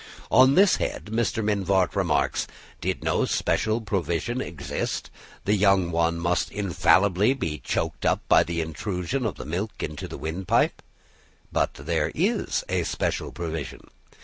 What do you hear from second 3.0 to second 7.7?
no special provision exist, the young one must infallibly be